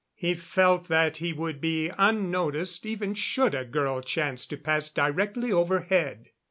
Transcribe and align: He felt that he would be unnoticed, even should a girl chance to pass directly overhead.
He 0.15 0.33
felt 0.33 0.87
that 0.87 1.17
he 1.17 1.31
would 1.31 1.61
be 1.61 1.91
unnoticed, 1.95 2.87
even 2.87 3.13
should 3.13 3.53
a 3.53 3.63
girl 3.63 4.01
chance 4.01 4.47
to 4.47 4.57
pass 4.57 4.89
directly 4.89 5.51
overhead. 5.51 6.31